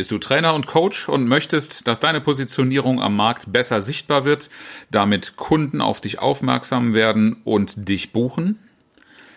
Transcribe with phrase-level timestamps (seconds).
[0.00, 4.48] Bist du Trainer und Coach und möchtest, dass deine Positionierung am Markt besser sichtbar wird,
[4.90, 8.58] damit Kunden auf dich aufmerksam werden und dich buchen?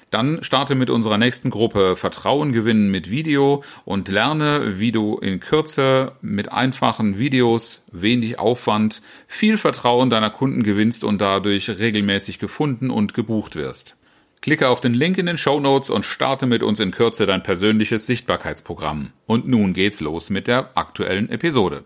[0.09, 5.41] Dann starte mit unserer nächsten Gruppe Vertrauen gewinnen mit Video und lerne, wie du in
[5.41, 12.89] Kürze mit einfachen Videos, wenig Aufwand, viel Vertrauen deiner Kunden gewinnst und dadurch regelmäßig gefunden
[12.89, 13.97] und gebucht wirst.
[14.43, 17.43] Klicke auf den Link in den Show Notes und starte mit uns in Kürze dein
[17.43, 19.13] persönliches Sichtbarkeitsprogramm.
[19.25, 21.81] Und nun geht's los mit der aktuellen Episode.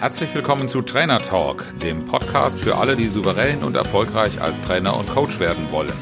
[0.00, 4.98] Herzlich willkommen zu Trainer Talk, dem Podcast für alle, die souverän und erfolgreich als Trainer
[4.98, 5.92] und Coach werden wollen.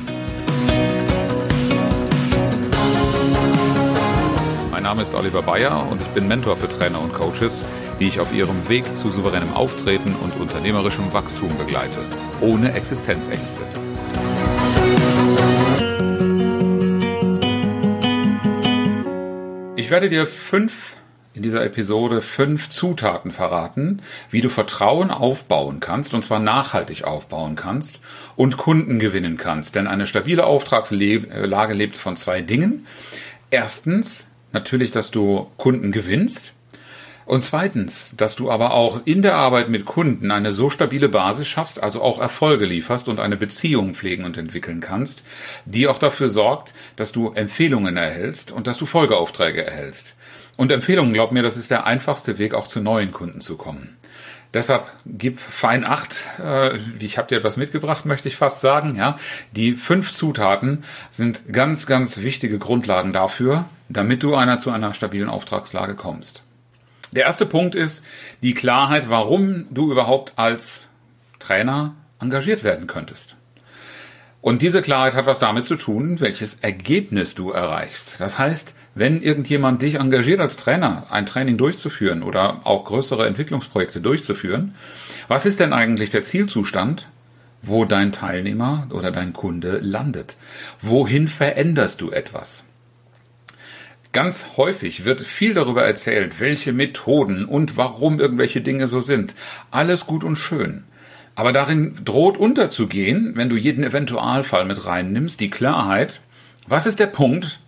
[4.70, 7.62] Mein Name ist Oliver Bayer und ich bin Mentor für Trainer und Coaches,
[8.00, 12.00] die ich auf ihrem Weg zu souveränem Auftreten und unternehmerischem Wachstum begleite,
[12.40, 13.60] ohne Existenzängste.
[19.76, 20.94] Ich werde dir fünf
[21.34, 27.56] in dieser Episode fünf Zutaten verraten, wie du Vertrauen aufbauen kannst, und zwar nachhaltig aufbauen
[27.56, 28.02] kannst
[28.36, 29.74] und Kunden gewinnen kannst.
[29.74, 32.86] Denn eine stabile Auftragslage lebt von zwei Dingen.
[33.50, 36.52] Erstens natürlich, dass du Kunden gewinnst.
[37.26, 41.48] Und zweitens, dass du aber auch in der Arbeit mit Kunden eine so stabile Basis
[41.48, 45.24] schaffst, also auch Erfolge lieferst und eine Beziehung pflegen und entwickeln kannst,
[45.64, 50.16] die auch dafür sorgt, dass du Empfehlungen erhältst und dass du Folgeaufträge erhältst.
[50.56, 53.96] Und Empfehlungen, glaub mir, das ist der einfachste Weg, auch zu neuen Kunden zu kommen.
[54.52, 56.22] Deshalb gib fein acht.
[56.40, 58.94] Äh, ich habe dir etwas mitgebracht, möchte ich fast sagen.
[58.96, 59.18] Ja,
[59.50, 65.28] die fünf Zutaten sind ganz, ganz wichtige Grundlagen dafür, damit du einer zu einer stabilen
[65.28, 66.44] Auftragslage kommst.
[67.14, 68.04] Der erste Punkt ist
[68.42, 70.88] die Klarheit, warum du überhaupt als
[71.38, 73.36] Trainer engagiert werden könntest.
[74.40, 78.16] Und diese Klarheit hat was damit zu tun, welches Ergebnis du erreichst.
[78.18, 84.00] Das heißt, wenn irgendjemand dich engagiert als Trainer, ein Training durchzuführen oder auch größere Entwicklungsprojekte
[84.00, 84.74] durchzuführen,
[85.28, 87.06] was ist denn eigentlich der Zielzustand,
[87.62, 90.36] wo dein Teilnehmer oder dein Kunde landet?
[90.80, 92.64] Wohin veränderst du etwas?
[94.14, 99.34] Ganz häufig wird viel darüber erzählt, welche Methoden und warum irgendwelche Dinge so sind.
[99.72, 100.84] Alles gut und schön.
[101.34, 106.20] Aber darin droht unterzugehen, wenn du jeden Eventualfall mit reinnimmst, die Klarheit,
[106.68, 107.58] was ist der Punkt,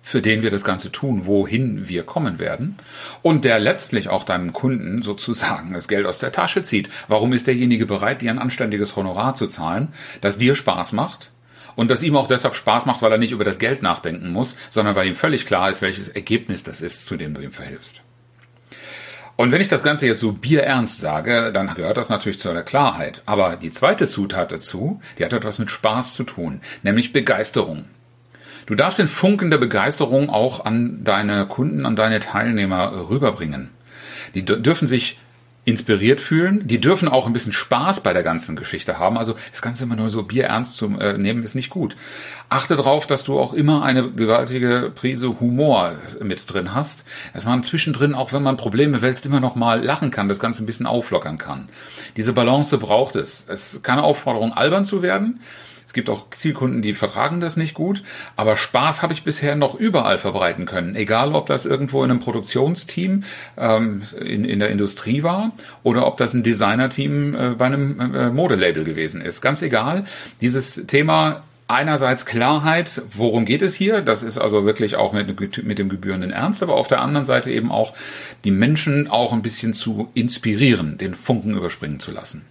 [0.00, 2.76] für den wir das Ganze tun, wohin wir kommen werden
[3.20, 6.88] und der letztlich auch deinem Kunden sozusagen das Geld aus der Tasche zieht.
[7.06, 9.88] Warum ist derjenige bereit, dir ein anständiges Honorar zu zahlen,
[10.22, 11.31] das dir Spaß macht
[11.76, 14.56] und das ihm auch deshalb Spaß macht, weil er nicht über das Geld nachdenken muss,
[14.70, 18.02] sondern weil ihm völlig klar ist, welches Ergebnis das ist, zu dem du ihm verhilfst.
[19.36, 22.62] Und wenn ich das Ganze jetzt so bierernst sage, dann gehört das natürlich zu der
[22.62, 23.22] Klarheit.
[23.26, 27.86] Aber die zweite Zutat dazu, die hat etwas mit Spaß zu tun, nämlich Begeisterung.
[28.66, 33.70] Du darfst den Funken der Begeisterung auch an deine Kunden, an deine Teilnehmer rüberbringen.
[34.34, 35.18] Die dürfen sich
[35.64, 36.66] inspiriert fühlen.
[36.66, 39.16] Die dürfen auch ein bisschen Spaß bei der ganzen Geschichte haben.
[39.16, 41.96] Also das Ganze immer nur so bierernst zu äh, nehmen, ist nicht gut.
[42.48, 47.04] Achte darauf, dass du auch immer eine gewaltige Prise Humor mit drin hast.
[47.32, 50.64] Dass man zwischendrin, auch wenn man Probleme wälzt, immer noch mal lachen kann, das Ganze
[50.64, 51.68] ein bisschen auflockern kann.
[52.16, 53.46] Diese Balance braucht es.
[53.48, 55.40] Es ist keine Aufforderung, albern zu werden.
[55.92, 58.02] Es gibt auch Zielkunden, die vertragen das nicht gut,
[58.34, 60.96] aber Spaß habe ich bisher noch überall verbreiten können.
[60.96, 63.24] Egal, ob das irgendwo in einem Produktionsteam
[63.58, 65.52] ähm, in, in der Industrie war
[65.82, 69.42] oder ob das ein Designerteam äh, bei einem äh, Modelabel gewesen ist.
[69.42, 70.04] Ganz egal.
[70.40, 74.00] Dieses Thema einerseits Klarheit, worum geht es hier?
[74.00, 77.52] Das ist also wirklich auch mit, mit dem gebührenden Ernst, aber auf der anderen Seite
[77.52, 77.92] eben auch
[78.44, 82.46] die Menschen auch ein bisschen zu inspirieren, den Funken überspringen zu lassen.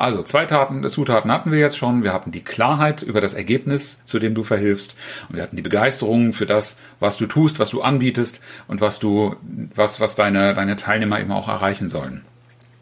[0.00, 2.02] Also zwei Taten, Zutaten hatten wir jetzt schon.
[2.02, 4.96] Wir hatten die Klarheit über das Ergebnis, zu dem du verhilfst.
[5.28, 8.98] Und wir hatten die Begeisterung für das, was du tust, was du anbietest und was
[8.98, 9.36] du,
[9.74, 12.24] was, was deine, deine Teilnehmer eben auch erreichen sollen.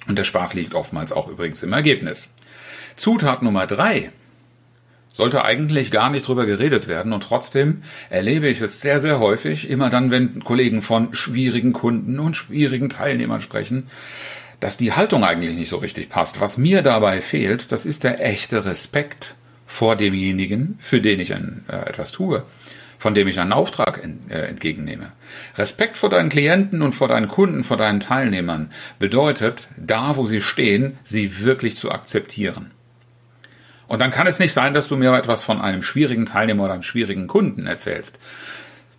[0.06, 2.32] Und der Spaß liegt oftmals auch übrigens im Ergebnis.
[2.94, 4.12] Zutat Nummer drei
[5.12, 9.68] sollte eigentlich gar nicht drüber geredet werden und trotzdem erlebe ich es sehr, sehr häufig,
[9.68, 13.88] immer dann, wenn Kollegen von schwierigen Kunden und schwierigen Teilnehmern sprechen,
[14.60, 16.40] dass die Haltung eigentlich nicht so richtig passt.
[16.40, 19.34] Was mir dabei fehlt, das ist der echte Respekt
[19.66, 22.42] vor demjenigen, für den ich ein, äh, etwas tue,
[22.98, 25.12] von dem ich einen Auftrag in, äh, entgegennehme.
[25.56, 30.40] Respekt vor deinen Klienten und vor deinen Kunden, vor deinen Teilnehmern bedeutet, da wo sie
[30.40, 32.72] stehen, sie wirklich zu akzeptieren.
[33.86, 36.74] Und dann kann es nicht sein, dass du mir etwas von einem schwierigen Teilnehmer oder
[36.74, 38.18] einem schwierigen Kunden erzählst,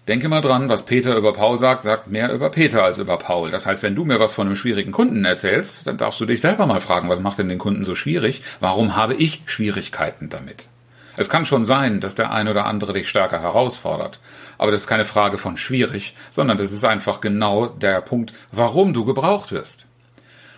[0.10, 3.52] Denke mal dran, was Peter über Paul sagt, sagt mehr über Peter als über Paul.
[3.52, 6.42] Das heißt, wenn du mir was von einem schwierigen Kunden erzählst, dann darfst du dich
[6.42, 8.42] selber mal fragen, was macht denn den Kunden so schwierig?
[8.60, 10.68] Warum habe ich Schwierigkeiten damit?
[11.16, 14.20] Es kann schon sein, dass der ein oder andere dich stärker herausfordert.
[14.58, 18.96] Aber das ist keine Frage von schwierig, sondern das ist einfach genau der Punkt, warum
[18.96, 19.86] du gebraucht wirst.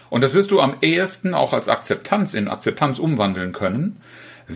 [0.10, 4.02] Und das wirst du am ehesten auch als Akzeptanz in Akzeptanz umwandeln können,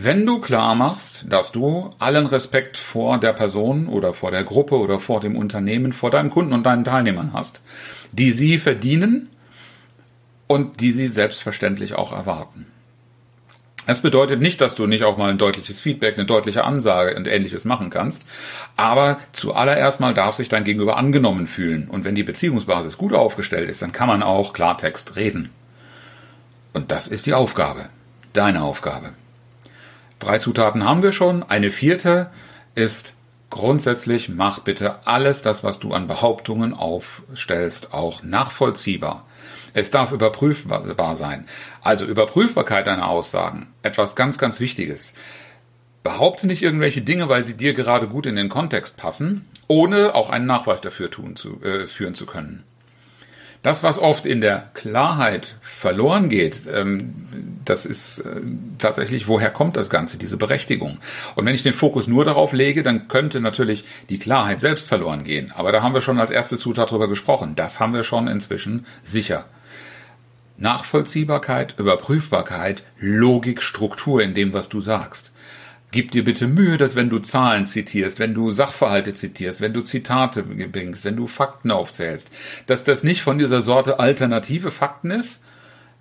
[0.04, 4.76] wenn du klar machst, dass du allen Respekt vor der Person oder vor der Gruppe
[4.78, 7.64] oder vor dem Unternehmen, vor deinen Kunden und deinen Teilnehmern hast,
[8.12, 9.28] die sie verdienen
[10.46, 12.66] und die sie selbstverständlich auch erwarten.
[13.88, 17.28] Es bedeutet nicht, dass du nicht auch mal ein deutliches Feedback, eine deutliche Ansage und
[17.28, 18.26] ähnliches machen kannst.
[18.76, 21.88] Aber zuallererst mal darf sich dein Gegenüber angenommen fühlen.
[21.88, 25.50] Und wenn die Beziehungsbasis gut aufgestellt ist, dann kann man auch Klartext reden.
[26.72, 27.88] Und das ist die Aufgabe.
[28.32, 29.12] Deine Aufgabe.
[30.18, 31.42] Drei Zutaten haben wir schon.
[31.42, 32.30] Eine vierte
[32.74, 33.12] ist
[33.50, 39.26] grundsätzlich, mach bitte alles das, was du an Behauptungen aufstellst, auch nachvollziehbar.
[39.74, 41.46] Es darf überprüfbar sein.
[41.82, 43.68] Also Überprüfbarkeit deiner Aussagen.
[43.82, 45.14] Etwas ganz, ganz Wichtiges.
[46.02, 50.30] Behaupte nicht irgendwelche Dinge, weil sie dir gerade gut in den Kontext passen, ohne auch
[50.30, 52.64] einen Nachweis dafür tun zu, äh, führen zu können.
[53.66, 58.40] Das, was oft in der Klarheit verloren geht, ähm, das ist äh,
[58.78, 60.98] tatsächlich, woher kommt das Ganze, diese Berechtigung?
[61.34, 65.24] Und wenn ich den Fokus nur darauf lege, dann könnte natürlich die Klarheit selbst verloren
[65.24, 65.52] gehen.
[65.52, 67.56] Aber da haben wir schon als erste Zutat drüber gesprochen.
[67.56, 69.46] Das haben wir schon inzwischen sicher.
[70.58, 75.32] Nachvollziehbarkeit, Überprüfbarkeit, Logik, Struktur in dem, was du sagst.
[75.96, 79.80] Gib dir bitte Mühe, dass wenn du Zahlen zitierst, wenn du Sachverhalte zitierst, wenn du
[79.80, 82.30] Zitate bringst, wenn du Fakten aufzählst,
[82.66, 85.42] dass das nicht von dieser Sorte alternative Fakten ist,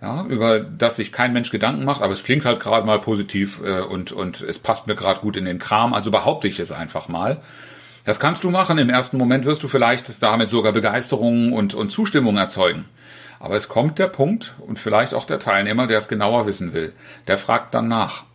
[0.02, 3.62] ja, über das sich kein Mensch Gedanken macht, aber es klingt halt gerade mal positiv
[3.64, 6.74] äh, und, und es passt mir gerade gut in den Kram, also behaupte ich es
[6.74, 7.42] einfach mal.
[8.04, 8.78] Das kannst du machen.
[8.78, 12.84] Im ersten Moment wirst du vielleicht damit sogar Begeisterung und, und Zustimmung erzeugen.
[13.40, 16.92] Aber es kommt der Punkt und vielleicht auch der Teilnehmer, der es genauer wissen will,
[17.30, 18.26] der fragt dann nach.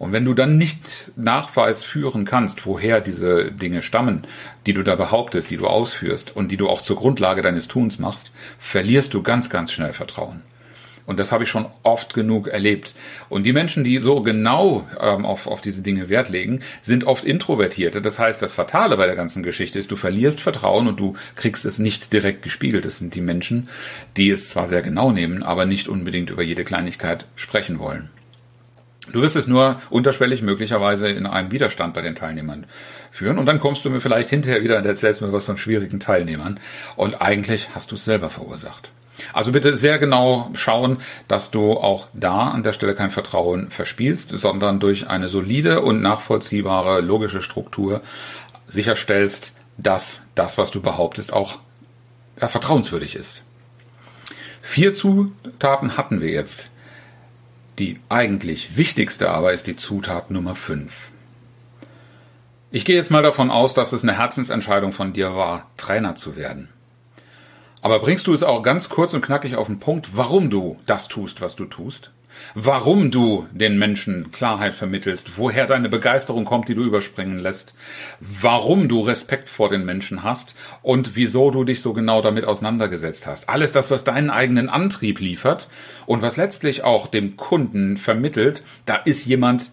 [0.00, 4.26] Und wenn du dann nicht Nachweis führen kannst, woher diese Dinge stammen,
[4.64, 7.98] die du da behauptest, die du ausführst und die du auch zur Grundlage deines Tuns
[7.98, 10.40] machst, verlierst du ganz, ganz schnell Vertrauen.
[11.04, 12.94] Und das habe ich schon oft genug erlebt.
[13.28, 17.26] Und die Menschen, die so genau ähm, auf, auf diese Dinge Wert legen, sind oft
[17.26, 18.00] Introvertierte.
[18.00, 21.66] Das heißt, das Fatale bei der ganzen Geschichte ist, du verlierst Vertrauen und du kriegst
[21.66, 22.86] es nicht direkt gespiegelt.
[22.86, 23.68] Das sind die Menschen,
[24.16, 28.08] die es zwar sehr genau nehmen, aber nicht unbedingt über jede Kleinigkeit sprechen wollen.
[29.12, 32.66] Du wirst es nur unterschwellig möglicherweise in einem Widerstand bei den Teilnehmern
[33.10, 36.00] führen und dann kommst du mir vielleicht hinterher wieder und erzählst mir was von schwierigen
[36.00, 36.60] Teilnehmern
[36.96, 38.90] und eigentlich hast du es selber verursacht.
[39.32, 40.98] Also bitte sehr genau schauen,
[41.28, 46.02] dass du auch da an der Stelle kein Vertrauen verspielst, sondern durch eine solide und
[46.02, 48.02] nachvollziehbare logische Struktur
[48.68, 51.58] sicherstellst, dass das, was du behauptest, auch
[52.40, 53.42] ja, vertrauenswürdig ist.
[54.62, 56.70] Vier Zutaten hatten wir jetzt.
[57.80, 61.12] Die eigentlich wichtigste aber ist die Zutat Nummer fünf.
[62.70, 66.36] Ich gehe jetzt mal davon aus, dass es eine Herzensentscheidung von dir war, Trainer zu
[66.36, 66.68] werden.
[67.80, 71.08] Aber bringst du es auch ganz kurz und knackig auf den Punkt, warum du das
[71.08, 72.10] tust, was du tust?
[72.54, 77.74] Warum du den Menschen Klarheit vermittelst, woher deine Begeisterung kommt, die du überspringen lässt,
[78.20, 83.26] warum du Respekt vor den Menschen hast und wieso du dich so genau damit auseinandergesetzt
[83.26, 83.48] hast.
[83.48, 85.68] Alles das, was deinen eigenen Antrieb liefert
[86.06, 89.72] und was letztlich auch dem Kunden vermittelt, da ist jemand,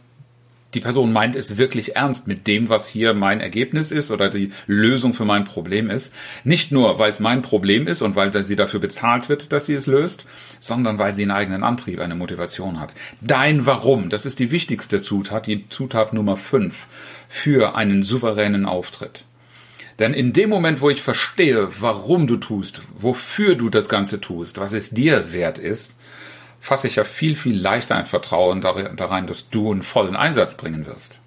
[0.73, 4.51] die Person meint es wirklich ernst mit dem, was hier mein Ergebnis ist oder die
[4.65, 6.13] Lösung für mein Problem ist.
[6.43, 9.75] Nicht nur, weil es mein Problem ist und weil sie dafür bezahlt wird, dass sie
[9.75, 10.25] es löst,
[10.59, 12.93] sondern weil sie einen eigenen Antrieb, eine Motivation hat.
[13.21, 16.87] Dein Warum, das ist die wichtigste Zutat, die Zutat Nummer 5
[17.29, 19.23] für einen souveränen Auftritt.
[19.99, 24.59] Denn in dem Moment, wo ich verstehe, warum du tust, wofür du das Ganze tust,
[24.59, 25.97] was es dir wert ist,
[26.59, 30.85] fasse ich ja viel, viel leichter ein Vertrauen darein, dass du einen vollen Einsatz bringen
[30.85, 31.19] wirst.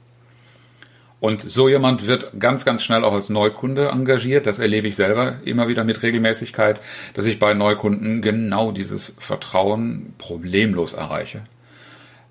[1.20, 4.46] Und so jemand wird ganz, ganz schnell auch als Neukunde engagiert.
[4.46, 6.80] Das erlebe ich selber immer wieder mit Regelmäßigkeit,
[7.12, 11.42] dass ich bei Neukunden genau dieses Vertrauen problemlos erreiche.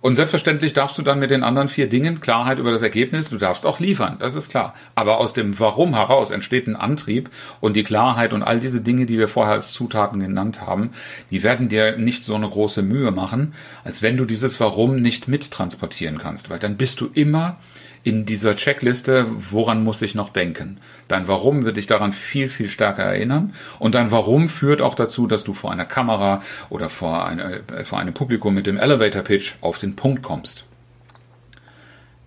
[0.01, 3.37] Und selbstverständlich darfst du dann mit den anderen vier Dingen Klarheit über das Ergebnis, du
[3.37, 4.73] darfst auch liefern, das ist klar.
[4.95, 7.29] Aber aus dem Warum heraus entsteht ein Antrieb
[7.59, 10.91] und die Klarheit und all diese Dinge, die wir vorher als Zutaten genannt haben,
[11.31, 13.53] die werden dir nicht so eine große Mühe machen,
[13.83, 17.57] als wenn du dieses Warum nicht mittransportieren kannst, weil dann bist du immer
[18.03, 20.79] in dieser Checkliste, woran muss ich noch denken?
[21.07, 23.53] Dein Warum wird dich daran viel, viel stärker erinnern.
[23.77, 27.83] Und dein Warum führt auch dazu, dass du vor einer Kamera oder vor, eine, äh,
[27.83, 30.65] vor einem Publikum mit dem Elevator Pitch auf den Punkt kommst.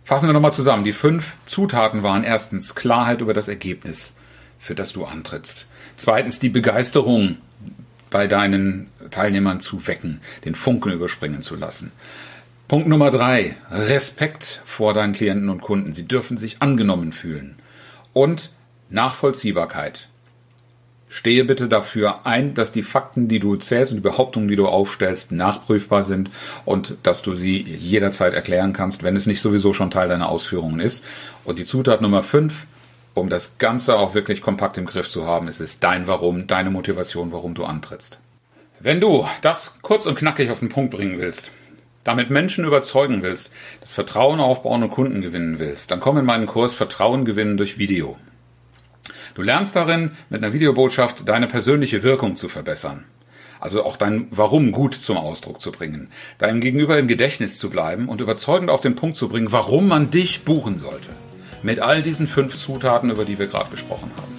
[0.05, 0.85] Fassen wir nochmal zusammen.
[0.85, 4.17] Die fünf Zutaten waren erstens Klarheit über das Ergebnis,
[4.59, 5.67] für das du antrittst.
[5.97, 7.39] Zweitens die Begeisterung
[8.11, 11.93] bei deinen Teilnehmern zu wecken, den Funken überspringen zu lassen.
[12.73, 13.57] Punkt Nummer drei.
[13.71, 15.93] Respekt vor deinen Klienten und Kunden.
[15.93, 17.57] Sie dürfen sich angenommen fühlen.
[18.15, 18.49] Und
[18.89, 20.09] Nachvollziehbarkeit.
[21.07, 24.69] Stehe bitte dafür ein, dass die Fakten, die du zählst und die Behauptungen, die du
[24.69, 26.31] aufstellst, nachprüfbar sind
[26.65, 30.81] und dass du sie jederzeit erklären kannst, wenn es nicht sowieso schon Teil deiner Ausführungen
[30.81, 31.05] ist.
[31.45, 32.65] Und die Zutat Nummer fünf,
[33.13, 36.71] um das Ganze auch wirklich kompakt im Griff zu haben, ist es dein Warum, deine
[36.71, 38.19] Motivation, warum du antrittst.
[38.81, 41.51] Wenn du das kurz und knackig auf den Punkt bringen willst,
[42.05, 46.47] damit Menschen überzeugen willst, das Vertrauen aufbauen und Kunden gewinnen willst, dann komm in meinen
[46.47, 48.17] Kurs Vertrauen gewinnen durch Video.
[49.35, 53.05] Du lernst darin, mit einer Videobotschaft deine persönliche Wirkung zu verbessern.
[53.61, 58.09] Also auch dein Warum gut zum Ausdruck zu bringen, deinem Gegenüber im Gedächtnis zu bleiben
[58.09, 61.11] und überzeugend auf den Punkt zu bringen, warum man dich buchen sollte.
[61.63, 64.37] Mit all diesen fünf Zutaten, über die wir gerade gesprochen haben.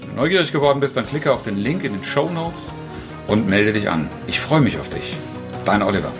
[0.00, 2.70] Wenn du neugierig geworden bist, dann klicke auf den Link in den Show Notes
[3.26, 4.08] und melde dich an.
[4.26, 5.16] Ich freue mich auf dich.
[5.66, 6.12] Dein Oliver.